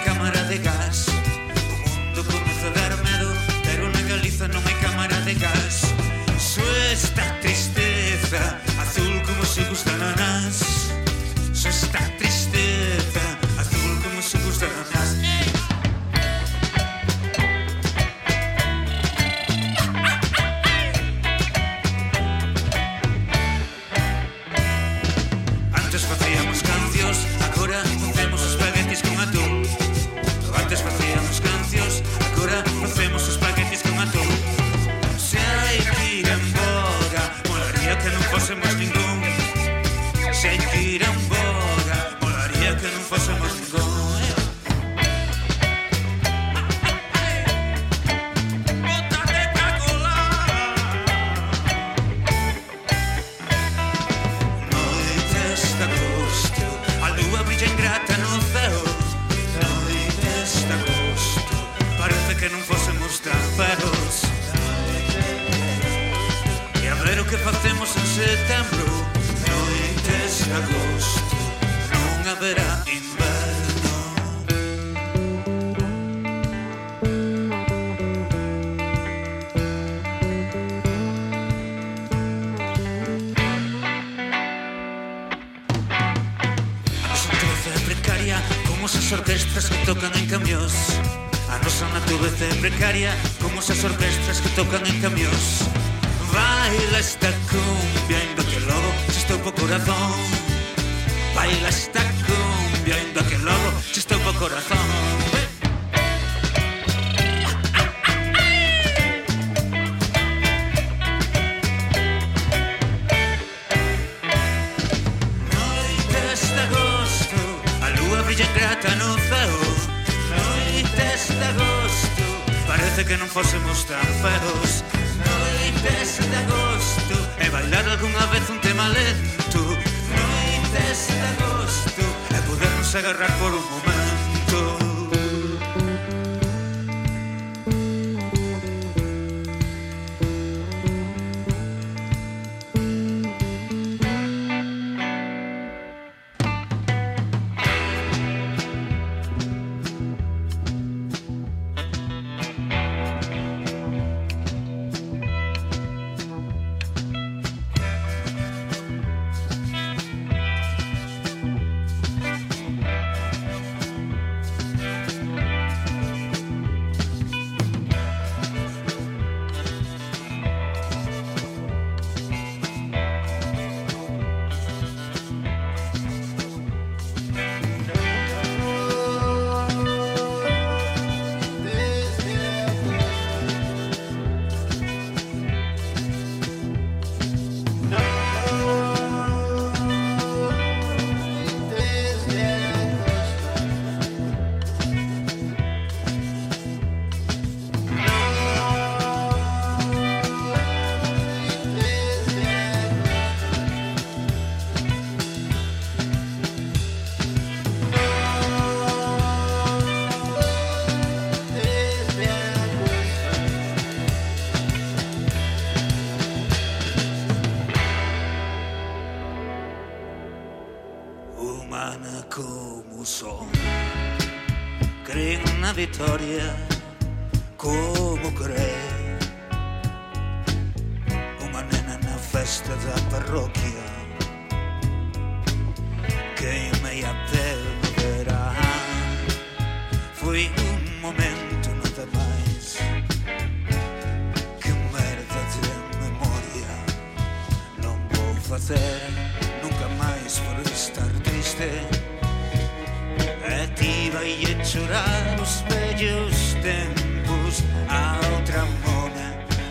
[225.79, 226.68] Vitoria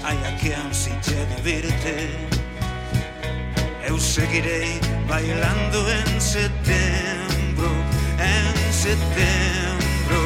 [0.09, 2.09] Hai a quen si te divirte
[3.87, 7.69] Eu seguirei bailando en setembro
[8.17, 10.21] En setembro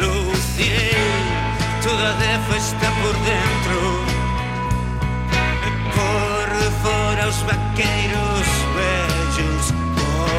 [0.00, 0.96] Lucirei
[1.82, 3.78] toda de festa por dentro.
[5.66, 6.48] E por
[6.82, 9.64] fora os vaqueiros vellos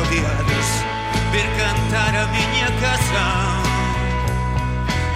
[0.02, 0.68] odiados
[1.32, 3.26] Vir cantar a miña casa.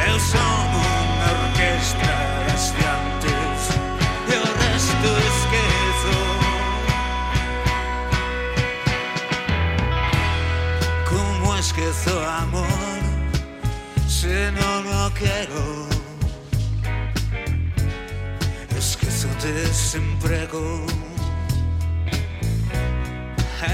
[0.08, 2.16] Eu son unha orquestra
[2.48, 2.66] das
[4.82, 6.18] questo è scherzo.
[11.06, 11.74] Como es
[12.08, 12.66] amor,
[14.08, 15.88] se non lo quiero.
[18.80, 20.86] Scherzo te sempre go.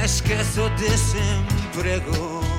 [0.05, 2.57] Scherzo te sempre go.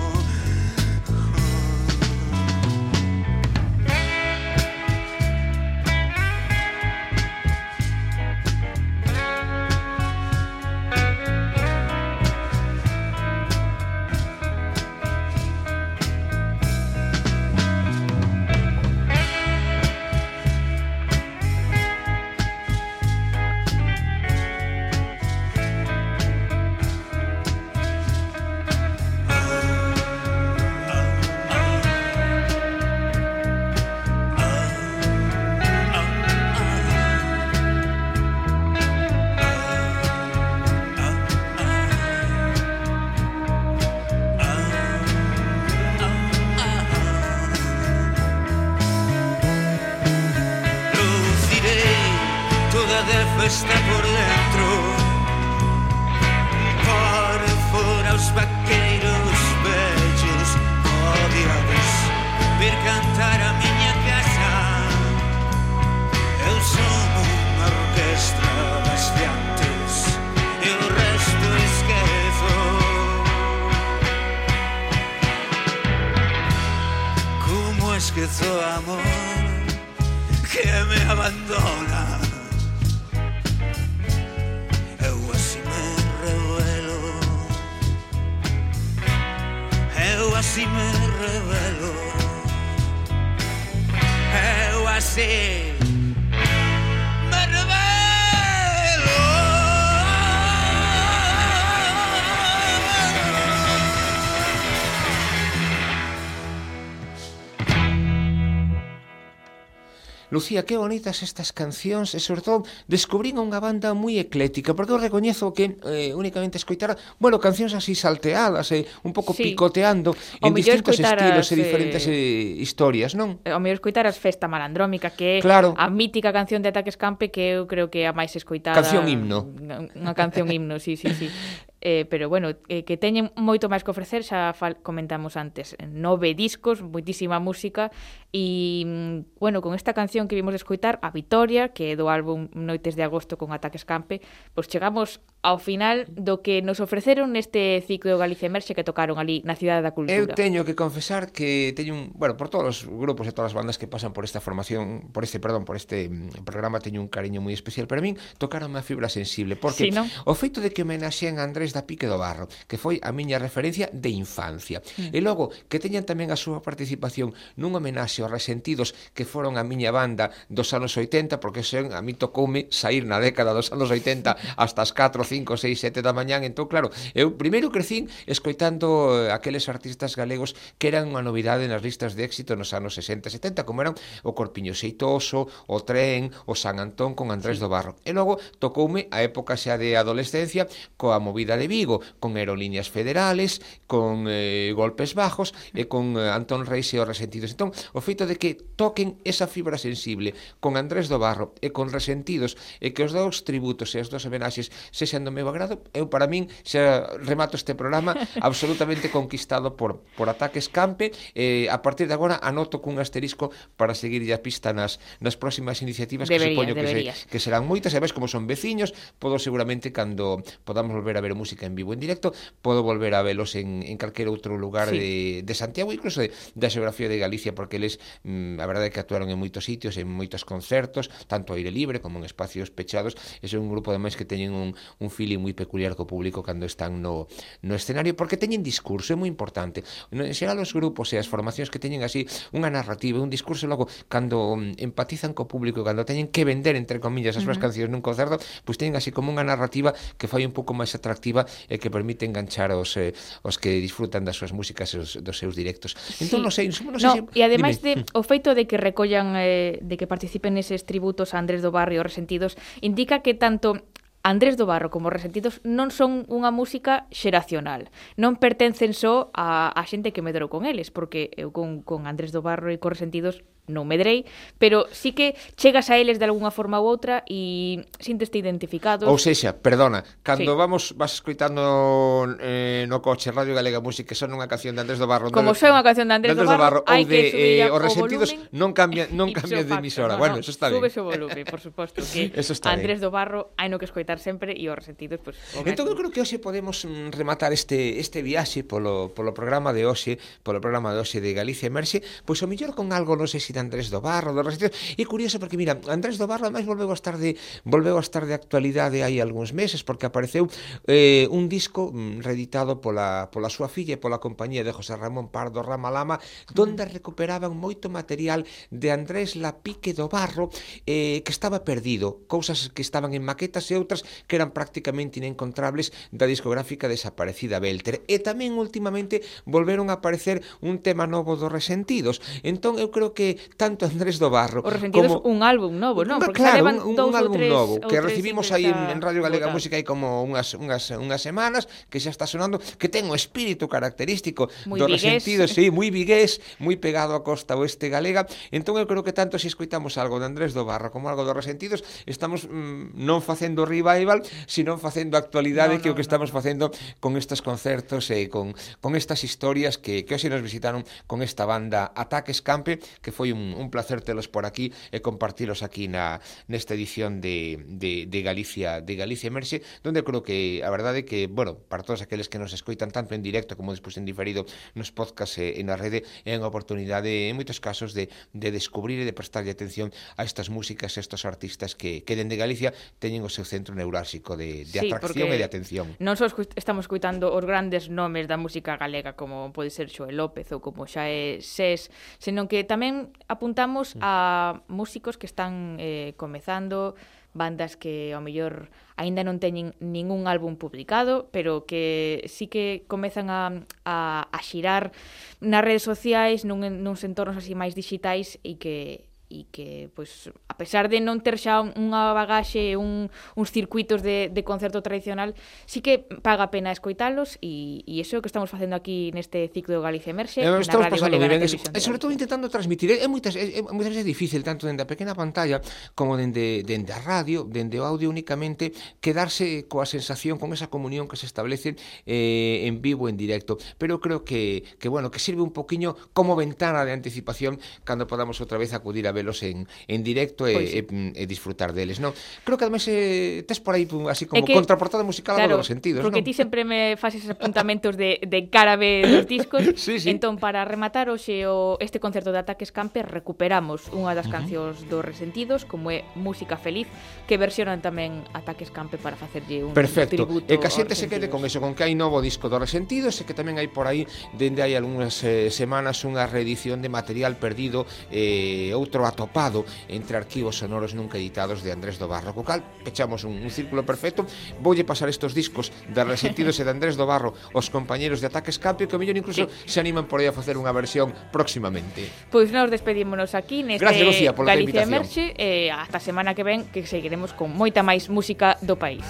[110.48, 115.00] Lucía, que bonitas estas cancións e sobre todo descubrín unha banda moi eclética, porque eu
[115.00, 119.52] recoñezo que eh, únicamente escoitara, bueno, cancións así salteadas, eh, un pouco sí.
[119.52, 123.44] picoteando o en distintos estilos e diferentes eh, eh, historias, non?
[123.44, 125.76] Eh, o mellor escoitaras Festa Malandrómica, que é claro.
[125.76, 128.80] a mítica canción de Ataques Campe que eu creo que é a máis escoitada.
[128.80, 129.52] Canción himno.
[129.52, 131.28] Unha canción himno, sí, sí, sí.
[131.80, 136.34] Eh, pero bueno, eh, que teñen moito máis que ofrecer, xa fal comentamos antes, nove
[136.34, 137.94] discos, moitísima música
[138.34, 142.10] e mm, bueno, con esta canción que vimos de escoitar, A Vitoria, que é do
[142.10, 144.20] álbum Noites de Agosto con Ataques Campe,
[144.58, 149.40] pois chegamos ao final do que nos ofreceron neste ciclo Galicia Emerxe que tocaron ali
[149.46, 150.18] na Cidade da Cultura.
[150.18, 153.56] Eu teño que confesar que teño un, bueno, por todos os grupos e todas as
[153.56, 157.06] bandas que pasan por esta formación, por este, perdón, por este mm, programa teño un
[157.06, 160.10] cariño moi especial, pero a min tocaron a fibra sensible, porque sí, ¿no?
[160.26, 163.12] o feito de que homenaxean a Andrés Dolores da Pique do Barro, que foi a
[163.12, 164.80] miña referencia de infancia.
[164.96, 165.12] Mm.
[165.12, 169.64] E logo, que teñan tamén a súa participación nun homenaxe aos resentidos que foron a
[169.64, 173.92] miña banda dos anos 80, porque sen, a mí tocoume sair na década dos anos
[173.92, 176.44] 80 hasta as 4, 5, 6, 7 da mañán.
[176.44, 181.84] Entón, claro, eu primeiro crecín escoitando eh, aqueles artistas galegos que eran unha novidade nas
[181.84, 183.94] listas de éxito nos anos 60, 70, como eran
[184.24, 187.62] o Corpiño Xeitoso, o Tren, o San Antón con Andrés sí.
[187.62, 187.98] do Barro.
[188.08, 193.60] E logo tocoume a época xa de adolescencia coa movida de Vigo, con aerolíneas federales,
[193.86, 197.52] con eh, golpes bajos, e con eh, Antón Reis e os resentidos.
[197.52, 201.90] Entón, o feito de que toquen esa fibra sensible con Andrés do Barro e con
[201.90, 206.06] resentidos e que os dous tributos e as dous homenaxes sexan do meu agrado, eu
[206.06, 211.10] para min xa remato este programa absolutamente conquistado por, por ataques campe.
[211.34, 215.80] Eh, a partir de agora anoto cun asterisco para seguir a pista nas, nas próximas
[215.82, 217.92] iniciativas deberías, que supoño que, se, que serán moitas.
[217.94, 221.74] E ves como son veciños, podo seguramente cando podamos volver a ver o música en
[221.74, 225.00] vivo en directo, podo volver a velos en, en calquer outro lugar sí.
[225.00, 225.14] de,
[225.48, 227.96] de Santiago, incluso de, da xeografía de Galicia, porque eles,
[228.28, 232.04] mm, a verdade é que actuaron en moitos sitios, en moitos concertos, tanto aire libre
[232.04, 235.56] como en espacios pechados, ese é un grupo ademais que teñen un, un feeling moi
[235.56, 237.32] peculiar co público cando están no,
[237.64, 239.80] no escenario, porque teñen discurso, é moi importante.
[240.12, 243.88] En xeral os grupos e as formacións que teñen así unha narrativa, un discurso, logo,
[244.12, 247.64] cando mm, empatizan co público, cando teñen que vender, entre comillas, as súas uh -huh.
[247.72, 250.92] cancións nun concerto, pois pues teñen así como unha narrativa que fai un pouco máis
[250.98, 253.12] atractiva e que permite enganchar os, eh,
[253.44, 255.94] os que disfrutan das súas músicas e os, dos seus directos.
[256.18, 256.44] Entón, sí.
[256.46, 257.38] non sei, non sei no, se...
[257.38, 258.06] E ademais Dime.
[258.06, 261.70] de, o feito de que recollan, eh, de que participen neses tributos a Andrés do
[261.70, 263.84] Barrio Resentidos, indica que tanto
[264.22, 267.88] Andrés do Barro como Resentidos non son unha música xeracional.
[268.18, 272.34] Non pertencen só a, a xente que medrou con eles, porque eu con, con Andrés
[272.34, 274.24] do Barro e con Resentidos non medrei,
[274.56, 279.06] pero sí que chegas a eles de algunha forma ou outra e sinteste identificado.
[279.06, 280.58] Ou sexa, perdona, cando sí.
[280.58, 285.06] vamos vas escoitando eh, no coche Radio Galega Música, son unha canción de Andrés do
[285.06, 285.30] Barro.
[285.30, 287.80] Como son unha canción de Andrés, Andrés do Barro, do que ou de eh, os
[287.80, 290.16] resentidos volumen, non cambia non cambia de emisora.
[290.16, 290.80] No, bueno, no, eso está ben.
[290.80, 293.06] Sube o volume, por suposto que eso está Andrés bien.
[293.06, 295.36] do Barro hai no que escoitar sempre e os resentidos pues,
[295.68, 299.84] Entón eu creo que hoxe podemos mm, rematar este este viaxe polo polo programa de
[299.84, 303.42] hoxe, polo programa de hoxe de Galicia Emerxe, pois o mellor con algo non sei
[303.42, 304.78] se de Andrés do Barro, do Resistencia.
[304.94, 307.34] E curioso porque, mira, Andrés do Barro máis volveu a estar de,
[307.66, 310.46] volveu a estar de actualidade hai algúns meses porque apareceu
[310.86, 315.34] eh, un disco mm, reeditado pola, pola súa filla e pola compañía de José Ramón
[315.34, 316.22] Pardo Ramalama
[316.54, 316.92] donde mm.
[316.94, 320.54] recuperaban moito material de Andrés Lapique do Barro
[320.86, 325.90] eh, que estaba perdido, cousas que estaban en maquetas e outras que eran prácticamente inencontrables
[326.14, 328.06] da discográfica desaparecida Belter.
[328.06, 332.20] E tamén últimamente volveron a aparecer un tema novo dos resentidos.
[332.44, 335.28] Entón eu creo que tanto Andrés do Barro Os Resentidos como...
[335.28, 336.20] un álbum novo, non?
[336.20, 339.48] Porque claro, un, un, un álbum tres, novo que recibimos aí en, en Radio Galega
[339.48, 343.70] Música hai como unhas, unhas, unhas semanas que xa está sonando, que ten o espírito
[343.70, 345.02] característico muy do vigués.
[345.02, 348.26] Resentidos, sí, moi vigués, moi pegado a costa oeste galega.
[348.50, 351.24] Entón eu creo que tanto se si escoitamos algo de Andrés do Barro como algo
[351.24, 356.04] dos Resentidos, estamos mm, non facendo revival, sino facendo actualidade no, no, que o que
[356.04, 356.36] estamos no.
[356.36, 356.64] facendo
[357.00, 361.22] con estes concertos e eh, con, con estas historias que, que hoxe nos visitaron con
[361.22, 365.62] esta banda Ataques Campe que foi un un, un placer telos por aquí e compartilos
[365.62, 366.18] aquí na,
[366.50, 371.30] nesta edición de, de, de Galicia de Galicia Emerxe, donde creo que a verdade que,
[371.30, 374.90] bueno, para todos aqueles que nos escoitan tanto en directo como despois en diferido nos
[374.90, 379.06] podcast e, e na rede, é unha oportunidade en moitos casos de, de descubrir e
[379.06, 383.30] de prestarlle atención a estas músicas a estos artistas que, que dende Galicia teñen o
[383.30, 385.86] seu centro neurálxico de, de sí, atracción e de atención.
[386.02, 386.26] Non só
[386.58, 390.88] estamos escuitando os grandes nomes da música galega como pode ser Xoel López ou como
[390.88, 396.96] xa é Ses, senón que tamén apuntamos a músicos que están eh, comezando,
[397.36, 403.28] bandas que ao mellor aínda non teñen ningún álbum publicado, pero que sí que comezan
[403.30, 404.90] a, a, a xirar
[405.38, 410.56] nas redes sociais, nun, nuns entornos así máis digitais e que e que, pois, a
[410.56, 415.36] pesar de non ter xa unha bagaxe, un, uns circuitos de, de concerto tradicional,
[415.68, 419.12] sí que paga a pena escoitalos e, e iso é o que estamos facendo aquí
[419.12, 422.96] neste ciclo de Galicia Emerxe, eh, estamos pasando ben, es, e sobre todo intentando transmitir,
[422.96, 425.60] é, é moitas é, é, moitas veces difícil tanto dende a pequena pantalla
[425.92, 428.72] como dende dende a radio, dende o audio únicamente
[429.04, 431.76] quedarse coa sensación con esa comunión que se establece
[432.08, 436.32] eh, en vivo en directo, pero creo que que bueno, que sirve un poquiño como
[436.32, 440.70] ventana de anticipación cando podamos outra vez acudir a velos en, en directo e, pois,
[440.70, 440.86] sí.
[440.86, 442.14] e, e disfrutar deles, non?
[442.46, 445.66] Creo que ademais eh, tes por aí así como que, contraportada musical claro, a dos
[445.66, 446.28] sentidos, porque non?
[446.30, 450.06] ti sempre me faces apuntamentos de, de cara B dos discos, sí, sí.
[450.06, 454.86] entón para rematar hoxe o este concerto de Ataques Camper recuperamos unha das cancións uh
[454.86, 455.02] -huh.
[455.02, 456.86] dos Resentidos, como é Música Feliz,
[457.26, 460.22] que versionan tamén Ataques Camper para facerlle un Perfecto.
[460.22, 462.60] tributo E que a xente se quede con eso, con que hai novo disco dos
[462.60, 464.04] Resentidos e que tamén hai por aí
[464.36, 470.60] dende hai algunhas eh, semanas unha reedición de material perdido eh, outro atopado entre arquivos
[470.60, 472.36] sonoros nunca editados de Andrés do Barro.
[472.36, 474.28] Co cal, pechamos un, un círculo perfecto.
[474.60, 478.52] Voulle pasar estos discos de Resentidos e de Andrés do Barro os compañeros de Ataque
[478.52, 479.72] Escape que o mellor incluso sí.
[479.72, 482.06] se animan por aí a facer unha versión próximamente.
[482.28, 486.44] Pois pues nos despedímonos aquí neste Gracias, Lucía, por Galicia Emerxe eh, hasta semana que
[486.44, 489.04] ven que seguiremos con moita máis música do país.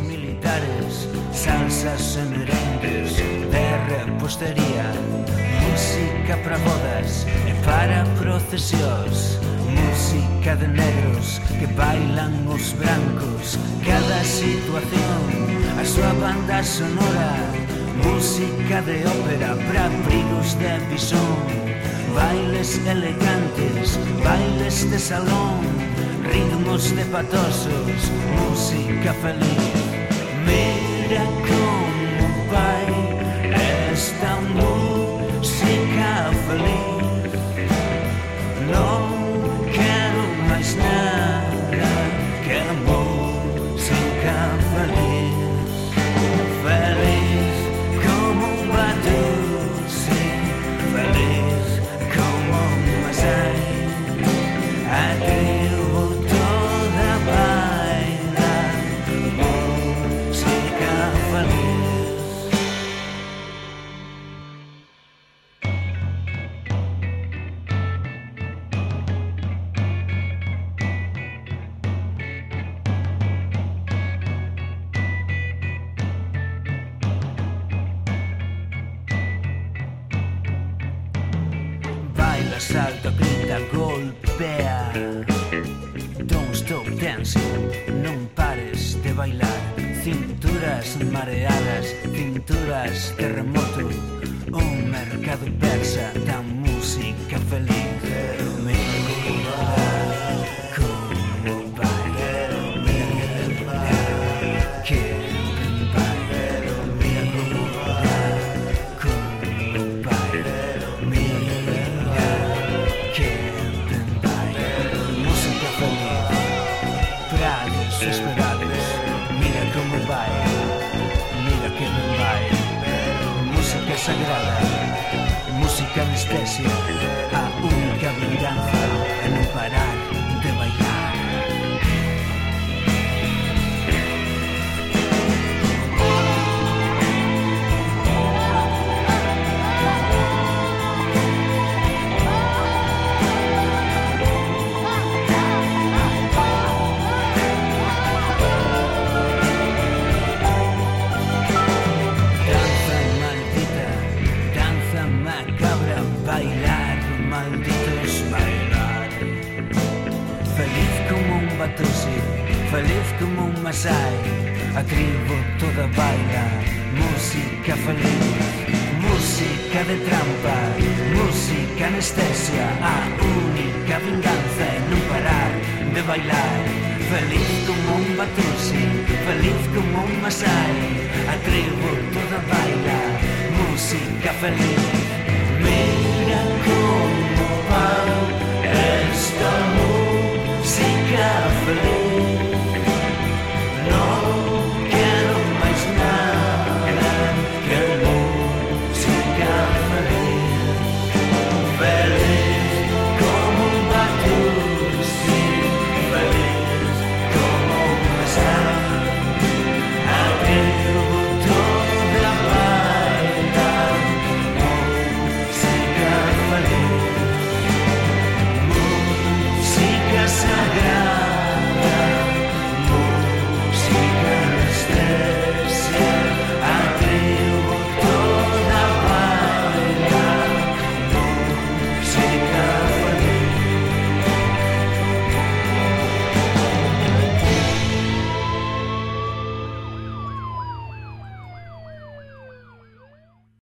[0.00, 3.16] militares, salsas semerentes,
[3.50, 4.86] de repostería,
[5.80, 13.56] Música para bodas e para procesións Música de negros que bailan os brancos.
[13.80, 15.24] Cada situación
[15.80, 17.32] a súa banda sonora.
[18.04, 21.48] Música de ópera para abrigos de visón
[22.12, 25.64] Bailes elegantes, bailes de salón.
[26.28, 28.00] Ritmos de patosos,
[28.36, 29.72] música feliz.
[30.44, 31.24] Mira